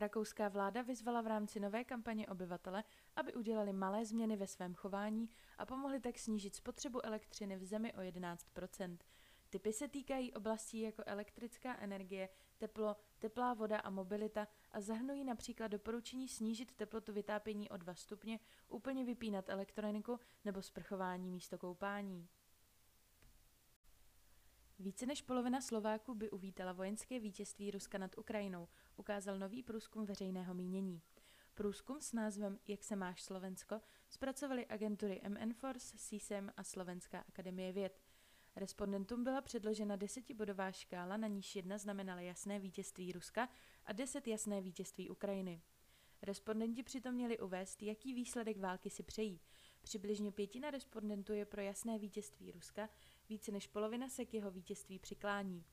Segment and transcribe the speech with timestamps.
[0.00, 2.84] Rakouská vláda vyzvala v rámci nové kampaně obyvatele,
[3.16, 5.28] aby udělali malé změny ve svém chování
[5.58, 8.98] a pomohli tak snížit spotřebu elektřiny v zemi o 11%
[9.50, 12.28] Typy se týkají oblastí jako elektrická energie,
[12.58, 18.40] teplo, teplá voda a mobilita a zahrnují například doporučení snížit teplotu vytápění o 2 stupně,
[18.68, 22.28] úplně vypínat elektroniku nebo sprchování místo koupání.
[24.80, 30.54] Více než polovina Slováků by uvítala vojenské vítězství Ruska nad Ukrajinou, ukázal nový průzkum veřejného
[30.54, 31.02] mínění.
[31.54, 37.72] Průzkum s názvem Jak se máš Slovensko zpracovali agentury MN Force, CSEM a Slovenská akademie
[37.72, 38.00] věd.
[38.56, 43.48] Respondentům byla předložena desetibodová škála, na níž jedna znamenala jasné vítězství Ruska
[43.84, 45.62] a deset jasné vítězství Ukrajiny.
[46.22, 49.40] Respondenti přitom měli uvést, jaký výsledek války si přejí.
[49.82, 52.88] Přibližně pětina respondentů je pro jasné vítězství Ruska,
[53.30, 55.64] více než polovina se k jeho vítězství přiklání.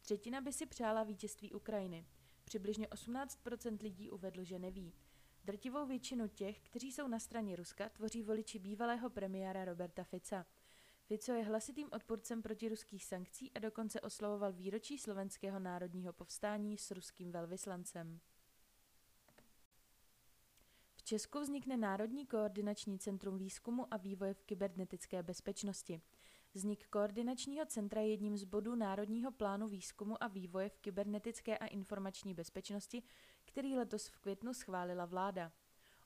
[0.00, 2.06] Třetina by si přála vítězství Ukrajiny.
[2.44, 4.92] Přibližně 18% lidí uvedl, že neví.
[5.44, 10.46] Drtivou většinu těch, kteří jsou na straně Ruska, tvoří voliči bývalého premiéra Roberta Fica.
[11.06, 17.32] Fico je hlasitým odpůrcem protiruských sankcí a dokonce oslavoval výročí slovenského národního povstání s ruským
[17.32, 18.20] velvyslancem.
[20.96, 26.00] V Česku vznikne Národní koordinační centrum výzkumu a vývoje v kybernetické bezpečnosti.
[26.56, 31.66] Vznik koordinačního centra je jedním z bodů Národního plánu výzkumu a vývoje v kybernetické a
[31.66, 33.02] informační bezpečnosti,
[33.44, 35.52] který letos v květnu schválila vláda.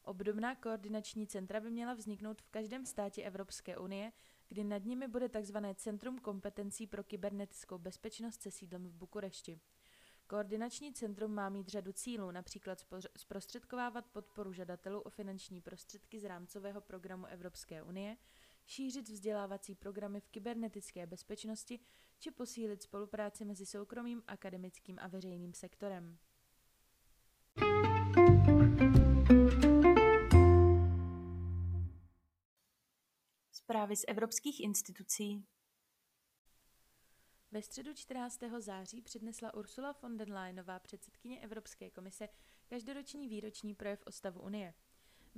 [0.02, 4.12] Obdobná koordinační centra by měla vzniknout v každém státě Evropské unie,
[4.48, 5.56] kdy nad nimi bude tzv.
[5.74, 9.60] Centrum kompetencí pro kybernetickou bezpečnost se sídlem v Bukurešti.
[10.26, 12.84] Koordinační centrum má mít řadu cílů, například
[13.16, 18.16] zprostředkovávat podporu žadatelů o finanční prostředky z rámcového programu Evropské unie,
[18.68, 21.80] šířit vzdělávací programy v kybernetické bezpečnosti
[22.18, 26.18] či posílit spolupráci mezi soukromým, akademickým a veřejným sektorem.
[33.52, 35.44] Zprávy z evropských institucí.
[37.50, 38.40] Ve středu 14.
[38.58, 42.28] září přednesla Ursula von der Leyenová předsedkyně Evropské komise
[42.66, 44.74] každoroční výroční projev o stavu Unie.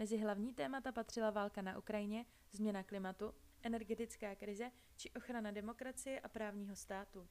[0.00, 6.28] Mezi hlavní témata patřila válka na Ukrajině, změna klimatu, energetická krize či ochrana demokracie a
[6.28, 7.28] právního státu.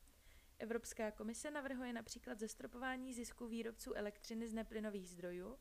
[0.59, 5.57] Evropská komise navrhuje například zastropování zisku výrobců elektřiny z neplynových zdrojů,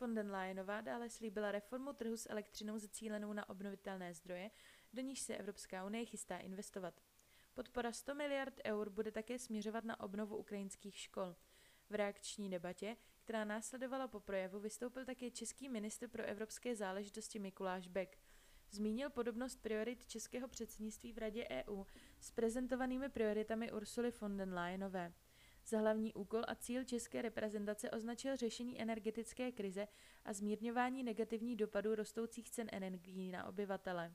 [0.00, 4.50] Von den Leyenová dále slíbila reformu trhu s elektřinou zacílenou na obnovitelné zdroje,
[4.92, 7.00] do níž se Evropská unie chystá investovat.
[7.54, 11.36] Podpora 100 miliard eur bude také směřovat na obnovu ukrajinských škol.
[11.90, 17.88] V reakční debatě, která následovala po projevu, vystoupil také český ministr pro evropské záležitosti Mikuláš
[17.88, 18.16] Beck.
[18.70, 21.84] Zmínil podobnost priorit českého předsednictví v Radě EU
[22.20, 25.12] s prezentovanými prioritami Ursuly von den Leyenové.
[25.66, 29.88] Za hlavní úkol a cíl české reprezentace označil řešení energetické krize
[30.24, 34.14] a zmírňování negativních dopadů rostoucích cen energií na obyvatele.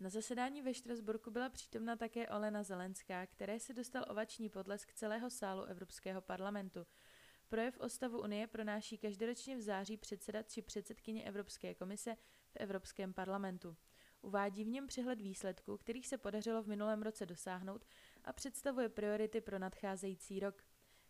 [0.00, 5.30] Na zasedání ve Štrasburku byla přítomna také Olena Zelenská, které se dostal ovační potlesk celého
[5.30, 6.86] sálu Evropského parlamentu.
[7.52, 12.16] Projev o stavu Unie pronáší každoročně v září předsedat či předsedkyně Evropské komise
[12.48, 13.76] v Evropském parlamentu.
[14.22, 17.86] Uvádí v něm přehled výsledků, kterých se podařilo v minulém roce dosáhnout
[18.24, 20.64] a představuje priority pro nadcházející rok.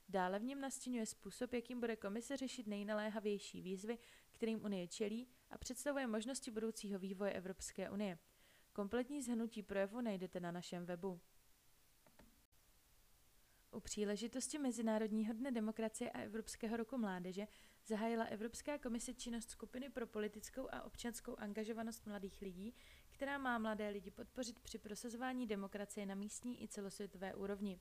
[0.08, 3.98] Dále v něm nastínuje způsob, jakým bude komise řešit nejnaléhavější výzvy,
[4.32, 8.18] kterým Unie čelí a představuje možnosti budoucího vývoje Evropské unie.
[8.72, 11.20] Kompletní zhrnutí projevu najdete na našem webu.
[13.82, 17.46] Příležitosti Mezinárodního dne demokracie a Evropského roku mládeže
[17.86, 22.74] zahájila Evropská komise činnost skupiny pro politickou a občanskou angažovanost mladých lidí,
[23.10, 27.80] která má mladé lidi podpořit při prosazování demokracie na místní i celosvětové úrovni.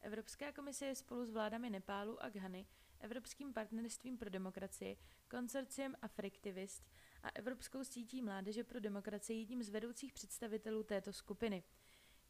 [0.00, 2.66] Evropská komise je spolu s vládami Nepálu a Ghany,
[3.00, 4.96] Evropským partnerstvím pro demokracii,
[5.28, 6.90] konsorciem Afriktivist
[7.22, 11.62] a Evropskou sítí mládeže pro demokracii jedním z vedoucích představitelů této skupiny.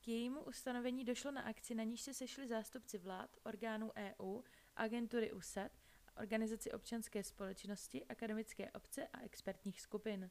[0.00, 4.42] K jejímu ustanovení došlo na akci, na níž se sešli zástupci vlád, orgánů EU,
[4.76, 5.72] agentury USAD,
[6.20, 10.30] organizaci občanské společnosti, akademické obce a expertních skupin.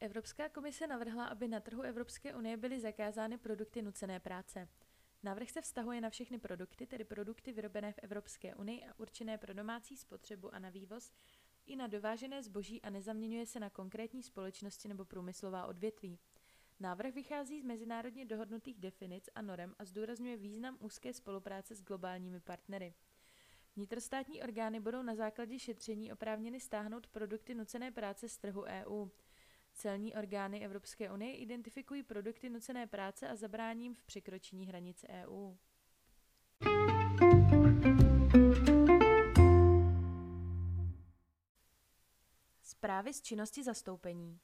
[0.00, 4.68] Evropská komise navrhla, aby na trhu Evropské unie byly zakázány produkty nucené práce.
[5.22, 9.54] Návrh se vztahuje na všechny produkty, tedy produkty vyrobené v Evropské unii a určené pro
[9.54, 11.12] domácí spotřebu a na vývoz,
[11.66, 16.18] i na dovážené zboží a nezaměňuje se na konkrétní společnosti nebo průmyslová odvětví.
[16.80, 22.40] Návrh vychází z mezinárodně dohodnutých definic a norem a zdůrazňuje význam úzké spolupráce s globálními
[22.40, 22.94] partnery.
[23.76, 29.08] Vnitrostátní orgány budou na základě šetření oprávněny stáhnout produkty nucené práce z trhu EU.
[29.72, 35.54] Celní orgány Evropské unie identifikují produkty nucené práce a zabráním v překročení hranic EU.
[42.62, 44.40] Zprávy z činnosti zastoupení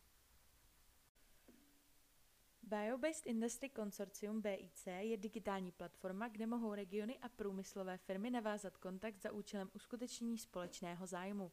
[2.67, 9.23] Biobased Industry Consortium BIC je digitální platforma, kde mohou regiony a průmyslové firmy navázat kontakt
[9.23, 11.53] za účelem uskutečnění společného zájmu.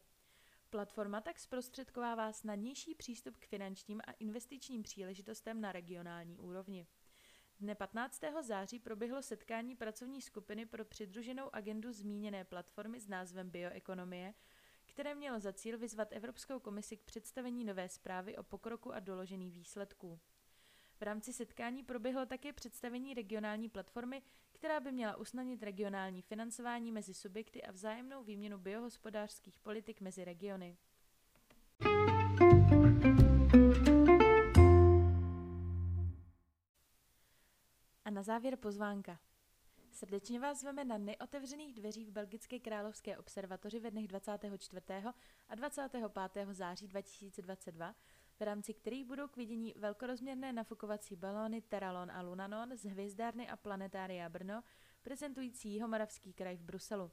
[0.70, 6.86] Platforma tak zprostředkovává snadnější přístup k finančním a investičním příležitostem na regionální úrovni.
[7.60, 8.20] Dne 15.
[8.42, 14.34] září proběhlo setkání pracovní skupiny pro přidruženou agendu zmíněné platformy s názvem Bioekonomie,
[14.86, 19.54] které mělo za cíl vyzvat Evropskou komisi k představení nové zprávy o pokroku a doložených
[19.54, 20.20] výsledků.
[21.02, 24.22] V rámci setkání proběhlo také představení regionální platformy,
[24.52, 30.76] která by měla usnadnit regionální financování mezi subjekty a vzájemnou výměnu biohospodářských politik mezi regiony.
[38.04, 39.18] A na závěr pozvánka.
[39.90, 44.82] Srdečně vás zveme na neotevřených dveří v Belgické královské observatoři ve dnech 24.
[45.48, 46.04] a 25.
[46.50, 47.94] září 2022
[48.42, 53.56] v rámci kterých budou k vidění velkorozměrné nafukovací balóny Teralon a Lunanon z hvězdárny a
[53.56, 54.62] planetária Brno,
[55.02, 57.10] prezentující Jihomoravský kraj v Bruselu.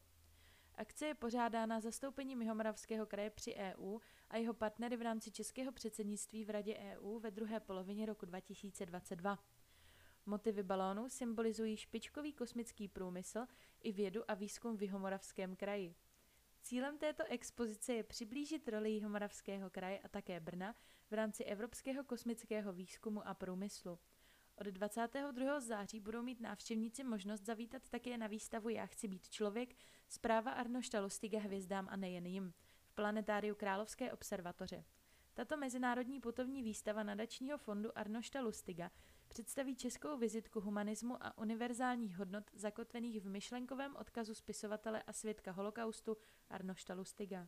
[0.76, 4.00] Akce je pořádána zastoupením Jihomoravského kraje při EU
[4.30, 9.40] a jeho partnery v rámci českého předsednictví v Radě EU ve druhé polovině roku 2022.
[10.26, 13.46] Motivy balónů symbolizují špičkový kosmický průmysl
[13.82, 15.96] i vědu a výzkum v Jihomoravském kraji.
[16.62, 20.76] Cílem této expozice je přiblížit roli Jihomoravského kraje a také Brna
[21.10, 24.00] v rámci Evropského kosmického výzkumu a průmyslu.
[24.56, 25.60] Od 22.
[25.60, 29.76] září budou mít návštěvníci možnost zavítat také na výstavu Já chci být člověk,
[30.08, 32.54] zpráva Arnošta Lustiga hvězdám a nejen jim,
[32.86, 34.84] v planetáriu Královské observatoře.
[35.34, 38.92] Tato mezinárodní putovní výstava nadačního fondu Arnošta Lustiga
[39.28, 46.18] představí českou vizitku humanismu a univerzálních hodnot zakotvených v myšlenkovém odkazu spisovatele a svědka holokaustu
[46.50, 47.48] Arnošta Lustiga.